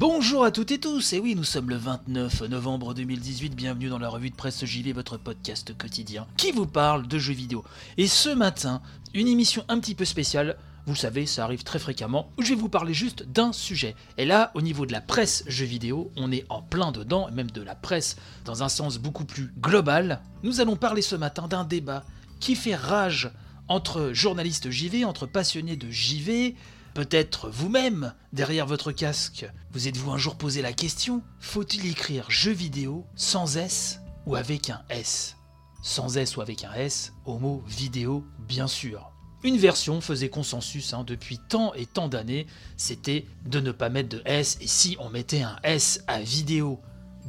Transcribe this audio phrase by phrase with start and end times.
[0.00, 3.98] Bonjour à toutes et tous, et oui, nous sommes le 29 novembre 2018, bienvenue dans
[3.98, 7.62] la revue de presse JV, votre podcast quotidien, qui vous parle de jeux vidéo.
[7.98, 8.80] Et ce matin,
[9.12, 12.58] une émission un petit peu spéciale, vous savez, ça arrive très fréquemment, où je vais
[12.58, 13.94] vous parler juste d'un sujet.
[14.16, 17.50] Et là, au niveau de la presse jeux vidéo, on est en plein dedans, même
[17.50, 20.22] de la presse dans un sens beaucoup plus global.
[20.42, 22.04] Nous allons parler ce matin d'un débat
[22.40, 23.30] qui fait rage
[23.68, 26.56] entre journalistes JV, entre passionnés de JV,
[26.94, 32.50] Peut-être vous-même, derrière votre casque, vous êtes-vous un jour posé la question faut-il écrire jeu
[32.50, 35.36] vidéo sans S ou avec un S?
[35.82, 39.12] Sans S ou avec un S, au mot vidéo, bien sûr.
[39.44, 44.08] Une version faisait consensus hein, depuis tant et tant d'années, c'était de ne pas mettre
[44.08, 46.80] de S, et si on mettait un S à vidéo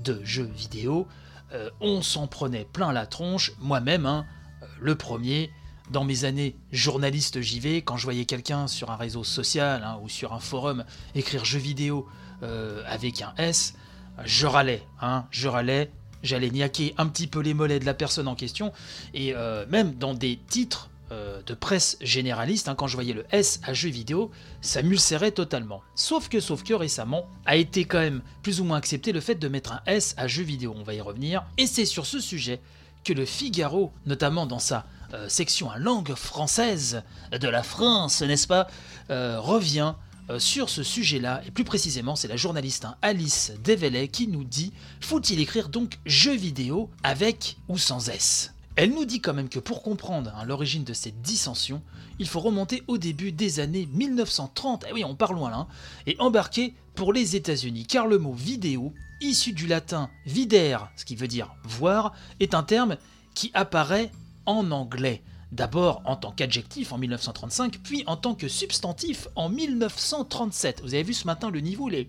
[0.03, 1.07] de jeu vidéo,
[1.53, 4.25] euh, on s'en prenait plein la tronche, moi-même, hein,
[4.63, 5.51] euh, le premier,
[5.91, 10.09] dans mes années journaliste JV, quand je voyais quelqu'un sur un réseau social hein, ou
[10.09, 12.07] sur un forum écrire jeu vidéo
[12.43, 13.75] euh, avec un S,
[14.23, 15.91] je râlais, hein, je râlais,
[16.23, 18.71] j'allais niaquer un petit peu les mollets de la personne en question,
[19.13, 23.25] et euh, même dans des titres euh, de presse généraliste, hein, quand je voyais le
[23.31, 24.31] S à jeu vidéo,
[24.61, 25.81] ça m'ulcérait totalement.
[25.95, 29.35] Sauf que, sauf que récemment, a été quand même plus ou moins accepté le fait
[29.35, 32.19] de mettre un S à jeu vidéo, on va y revenir, et c'est sur ce
[32.19, 32.61] sujet
[33.03, 38.47] que le Figaro, notamment dans sa euh, section à langue française de la France, n'est-ce
[38.47, 38.67] pas,
[39.09, 39.93] euh, revient
[40.29, 44.43] euh, sur ce sujet-là, et plus précisément, c'est la journaliste hein, Alice Develet qui nous
[44.43, 48.53] dit faut-il écrire donc jeu vidéo avec ou sans S?
[48.77, 51.81] Elle nous dit quand même que pour comprendre hein, l'origine de cette dissension,
[52.19, 55.57] il faut remonter au début des années 1930, et eh oui on part loin là,
[55.57, 55.67] hein,
[56.07, 61.15] et embarquer pour les États-Unis, car le mot vidéo, issu du latin videre, ce qui
[61.15, 62.95] veut dire voir, est un terme
[63.33, 64.11] qui apparaît
[64.45, 65.21] en anglais.
[65.51, 70.81] D'abord en tant qu'adjectif en 1935, puis en tant que substantif en 1937.
[70.81, 72.07] Vous avez vu ce matin le niveau, les...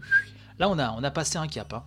[0.59, 1.72] Là, on a, on a passé un cap.
[1.72, 1.82] Hein.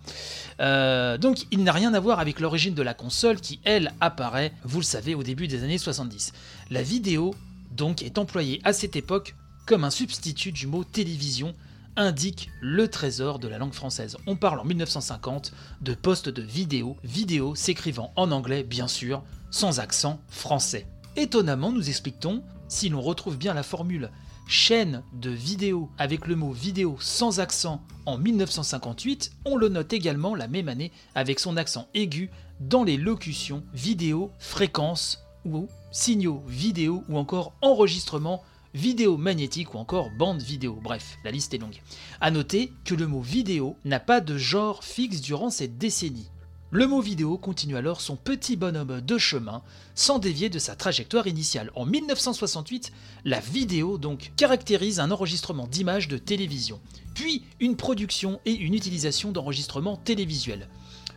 [0.60, 4.52] Euh, donc, il n'a rien à voir avec l'origine de la console qui, elle, apparaît,
[4.64, 6.32] vous le savez, au début des années 70.
[6.70, 7.34] La vidéo,
[7.70, 9.34] donc, est employée à cette époque
[9.66, 11.54] comme un substitut du mot télévision,
[11.96, 14.16] indique le trésor de la langue française.
[14.26, 19.22] On parle en 1950 de poste de vidéo, vidéo s'écrivant en anglais, bien sûr,
[19.56, 20.86] sans accent français.
[21.16, 24.10] Étonnamment, nous expliquons, si l'on retrouve bien la formule
[24.46, 30.34] chaîne de vidéo avec le mot vidéo sans accent en 1958, on le note également
[30.34, 32.30] la même année avec son accent aigu
[32.60, 38.42] dans les locutions vidéo, fréquence ou signaux vidéo ou encore enregistrement
[38.74, 40.78] vidéo magnétique ou encore bande vidéo.
[40.82, 41.80] Bref, la liste est longue.
[42.20, 46.28] A noter que le mot vidéo n'a pas de genre fixe durant cette décennie.
[46.72, 49.62] Le mot vidéo continue alors son petit bonhomme de chemin
[49.94, 51.70] sans dévier de sa trajectoire initiale.
[51.76, 52.90] En 1968,
[53.24, 56.80] la vidéo donc caractérise un enregistrement d'images de télévision,
[57.14, 60.66] puis une production et une utilisation d'enregistrements télévisuels.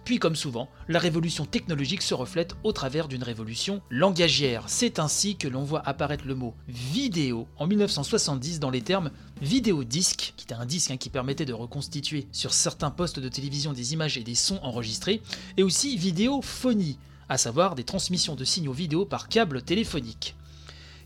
[0.10, 4.64] Puis comme souvent, la révolution technologique se reflète au travers d'une révolution langagière.
[4.66, 10.34] C'est ainsi que l'on voit apparaître le mot vidéo en 1970 dans les termes vidéodisque,
[10.36, 13.94] qui était un disque hein, qui permettait de reconstituer sur certains postes de télévision des
[13.94, 15.22] images et des sons enregistrés,
[15.58, 16.98] et aussi vidéophonie,
[17.30, 20.36] à savoir des transmissions de signaux vidéo par câble téléphonique.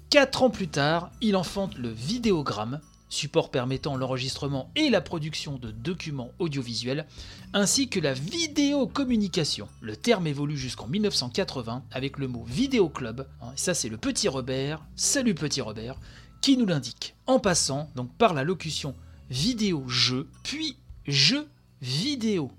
[0.09, 2.79] Quatre ans plus tard, il enfante le vidéogramme,
[3.13, 7.05] support permettant l'enregistrement et la production de documents audiovisuels,
[7.53, 9.67] ainsi que la vidéocommunication.
[9.81, 14.83] Le terme évolue jusqu'en 1980 avec le mot vidéoclub, hein, ça c'est le petit Robert,
[14.95, 15.99] salut petit Robert,
[16.41, 17.15] qui nous l'indique.
[17.27, 18.95] En passant donc par la locution
[19.29, 21.47] vidéo-jeu, puis jeu
[21.81, 22.51] vidéo.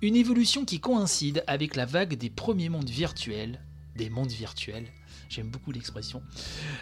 [0.00, 3.60] Une évolution qui coïncide avec la vague des premiers mondes virtuels,
[3.94, 4.86] des mondes virtuels,
[5.28, 6.22] j'aime beaucoup l'expression,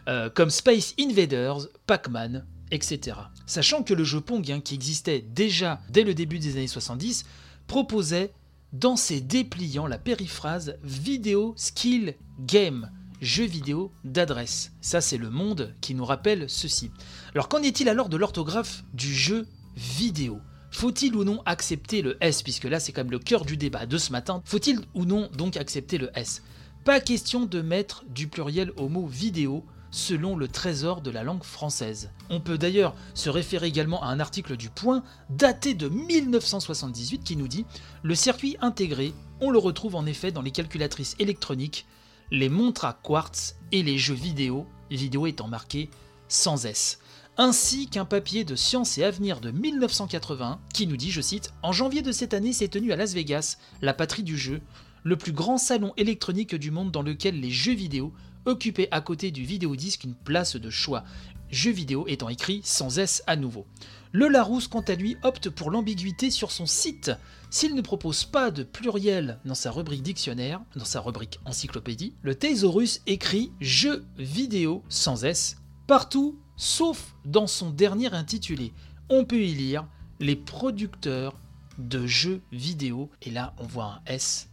[0.09, 3.17] euh, comme Space Invaders, Pac-Man, etc.
[3.47, 7.25] Sachant que le jeu Pong, hein, qui existait déjà dès le début des années 70,
[7.67, 8.33] proposait
[8.73, 12.91] dans ses dépliants la périphrase Video Skill Game,
[13.21, 14.73] jeu vidéo d'adresse.
[14.81, 16.91] Ça, c'est le monde qui nous rappelle ceci.
[17.35, 19.47] Alors, qu'en est-il alors de l'orthographe du jeu
[19.77, 20.41] vidéo?
[20.71, 22.43] Faut-il ou non accepter le S?
[22.43, 24.41] Puisque là, c'est quand même le cœur du débat de ce matin.
[24.45, 26.43] Faut-il ou non donc accepter le S?
[26.85, 31.43] Pas question de mettre du pluriel au mot vidéo selon le trésor de la langue
[31.43, 32.11] française.
[32.29, 37.37] On peut d'ailleurs se référer également à un article du Point daté de 1978 qui
[37.37, 37.67] nous dit
[38.03, 41.87] Le circuit intégré, on le retrouve en effet dans les calculatrices électroniques,
[42.31, 45.91] les montres à quartz et les jeux vidéo, vidéo étant marqué
[46.29, 46.99] sans S
[47.41, 51.73] ainsi qu'un papier de Science et Avenir de 1980 qui nous dit, je cite, En
[51.73, 54.61] janvier de cette année s'est tenu à Las Vegas, la patrie du jeu,
[55.05, 58.13] le plus grand salon électronique du monde dans lequel les jeux vidéo
[58.47, 61.05] occupaient à côté du vidéodisque une place de choix,
[61.51, 63.67] jeux vidéo étant écrit sans S à nouveau.
[64.13, 67.13] Le Larousse, quant à lui, opte pour l'ambiguïté sur son site.
[67.51, 72.35] S'il ne propose pas de pluriel dans sa rubrique dictionnaire, dans sa rubrique encyclopédie, le
[72.35, 78.73] Thésaurus écrit jeux vidéo sans S partout sauf dans son dernier intitulé.
[79.09, 79.87] On peut y lire
[80.21, 81.35] les producteurs
[81.79, 84.50] de jeux vidéo, et là on voit un S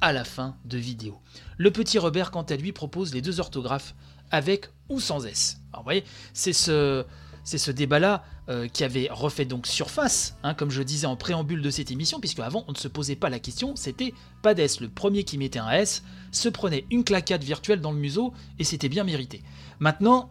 [0.00, 1.18] à la fin de vidéo.
[1.58, 3.94] Le petit Robert, quant à lui, propose les deux orthographes
[4.30, 5.60] avec ou sans S.
[5.72, 7.04] Alors, vous voyez, c'est ce,
[7.70, 11.90] débat-là euh, qui avait refait donc surface, hein, comme je disais en préambule de cette
[11.90, 14.80] émission, puisque avant on ne se posait pas la question, c'était pas d'S.
[14.80, 18.64] Le premier qui mettait un S se prenait une claquade virtuelle dans le museau et
[18.64, 19.42] c'était bien mérité.
[19.80, 20.30] Maintenant,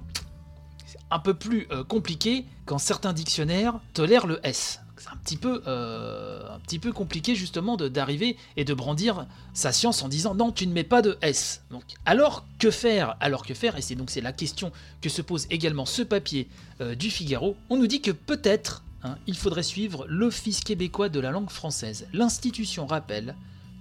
[1.12, 4.82] un peu plus euh, compliqué quand certains dictionnaires tolèrent le S.
[5.00, 9.72] C'est un petit peu, euh, un petit peu compliqué justement d'arriver et de brandir sa
[9.72, 11.64] science en disant non, tu ne mets pas de S.
[11.72, 13.16] Donc, alors que faire?
[13.22, 13.78] Alors que faire?
[13.78, 16.50] Et c'est donc la question que se pose également ce papier
[16.82, 17.56] euh, du Figaro.
[17.70, 22.08] On nous dit que peut-être hein, il faudrait suivre l'Office québécois de la langue française.
[22.12, 23.36] L'institution rappelle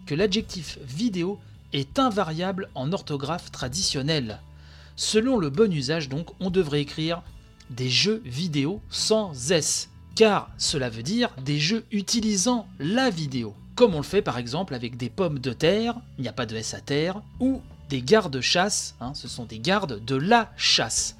[0.06, 1.40] que l'adjectif vidéo
[1.72, 4.40] est invariable en orthographe traditionnelle.
[4.96, 7.22] Selon le bon usage, donc, on devrait écrire
[7.70, 13.94] des jeux vidéo sans S, car cela veut dire des jeux utilisant la vidéo, comme
[13.94, 16.56] on le fait par exemple avec des pommes de terre, il n'y a pas de
[16.56, 21.16] S à terre, ou des gardes-chasse, hein, ce sont des gardes de la chasse.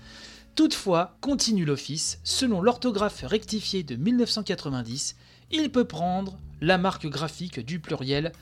[0.57, 5.15] Toutefois, continue l'Office, selon l'orthographe rectifiée de 1990,
[5.53, 8.33] il peut prendre la marque graphique du pluriel,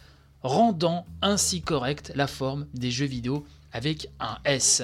[0.43, 3.45] rendant ainsi correcte la forme des jeux vidéo
[3.77, 4.83] avec un S.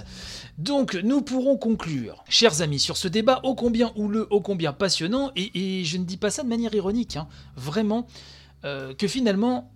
[0.59, 5.33] Donc nous pourrons conclure, chers amis, sur ce débat ô combien houleux, ô combien passionnant,
[5.35, 8.07] et, je ne dis pas ça de manière ironique, hein, vraiment,
[8.65, 9.73] euh, que finalement,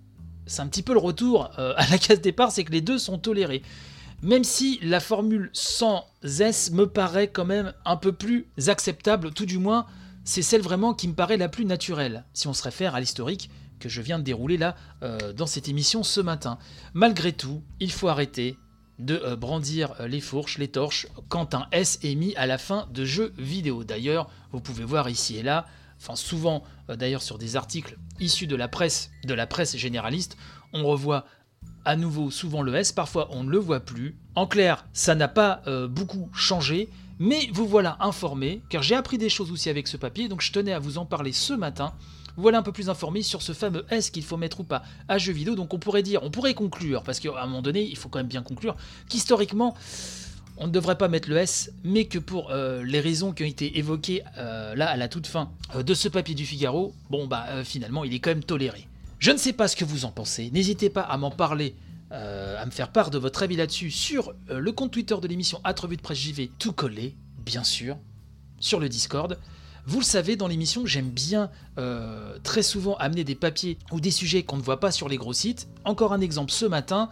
[0.46, 2.98] c'est un petit peu le retour euh, à la case départ, c'est que les deux
[2.98, 3.62] sont tolérés.
[4.22, 9.46] Même si la formule sans S me paraît quand même un peu plus acceptable, tout
[9.46, 9.86] du moins,
[10.24, 13.50] c'est celle vraiment qui me paraît la plus naturelle, si on se réfère à l'historique
[13.78, 16.58] que je viens de dérouler là euh, dans cette émission ce matin.
[16.94, 18.56] Malgré tout, il faut arrêter
[18.98, 22.58] de euh, brandir euh, les fourches, les torches, quand un S est mis à la
[22.58, 23.84] fin de jeux vidéo.
[23.84, 25.66] D'ailleurs, vous pouvez voir ici et là,
[26.14, 30.36] souvent euh, d'ailleurs sur des articles issus de la presse, de la presse généraliste,
[30.72, 31.26] on revoit
[31.84, 34.16] à nouveau souvent le S, parfois on ne le voit plus.
[34.34, 39.28] En clair, ça n'a pas beaucoup changé, mais vous voilà informé, car j'ai appris des
[39.28, 41.92] choses aussi avec ce papier, donc je tenais à vous en parler ce matin
[42.36, 45.18] voilà un peu plus informé sur ce fameux S qu'il faut mettre ou pas à
[45.18, 45.54] jeu vidéo.
[45.54, 48.18] Donc on pourrait dire, on pourrait conclure, parce qu'à un moment donné, il faut quand
[48.18, 48.76] même bien conclure,
[49.08, 49.74] qu'historiquement,
[50.58, 53.46] on ne devrait pas mettre le S, mais que pour euh, les raisons qui ont
[53.46, 57.26] été évoquées euh, là à la toute fin euh, de ce papier du Figaro, bon
[57.26, 58.88] bah finalement il est quand même toléré.
[59.18, 61.74] Je ne sais pas ce que vous en pensez, n'hésitez pas à m'en parler,
[62.10, 65.96] à me faire part de votre avis là-dessus sur le compte Twitter de l'émission Atrevue
[65.96, 67.98] de Presse JV, tout collé, bien sûr,
[68.60, 69.38] sur le Discord.
[69.88, 71.48] Vous le savez, dans l'émission, j'aime bien
[71.78, 75.16] euh, très souvent amener des papiers ou des sujets qu'on ne voit pas sur les
[75.16, 75.68] gros sites.
[75.84, 77.08] Encore un exemple ce matin,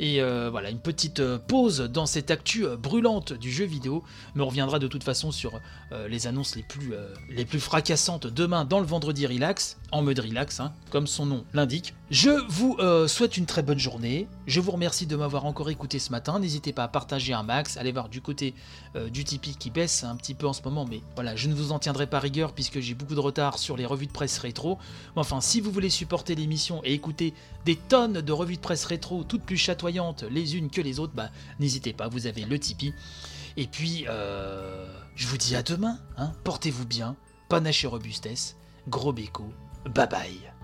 [0.00, 4.02] et euh, voilà, une petite euh, pause dans cette actu brûlante du jeu vidéo.
[4.34, 5.60] Me reviendra de toute façon sur
[6.08, 6.94] les annonces les plus,
[7.30, 11.44] les plus fracassantes demain dans le vendredi relax, en mode relax, hein, comme son nom
[11.54, 11.94] l'indique.
[12.10, 14.26] Je vous souhaite une très bonne journée.
[14.48, 16.40] Je vous remercie de m'avoir encore écouté ce matin.
[16.40, 18.54] N'hésitez pas à partager un max, allez voir du côté
[19.12, 21.70] du Tipeee qui baisse un petit peu en ce moment, mais voilà, je ne vous
[21.70, 24.78] en tiendrai rigueur puisque j'ai beaucoup de retard sur les revues de presse rétro.
[25.14, 28.84] Mais enfin, si vous voulez supporter l'émission et écouter des tonnes de revues de presse
[28.84, 31.30] rétro, toutes plus chatoyantes les unes que les autres, bah
[31.60, 32.94] n'hésitez pas, vous avez le Tipeee.
[33.56, 37.16] Et puis, euh, je vous dis à demain, hein, portez-vous bien,
[37.48, 38.56] panache et robustesse,
[38.88, 39.50] gros béco,
[39.94, 40.55] bye bye.